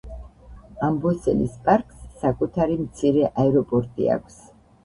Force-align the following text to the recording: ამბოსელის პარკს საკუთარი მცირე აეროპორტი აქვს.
ამბოსელის 0.87 1.59
პარკს 1.67 2.01
საკუთარი 2.23 2.79
მცირე 2.87 3.29
აეროპორტი 3.43 4.13
აქვს. 4.19 4.43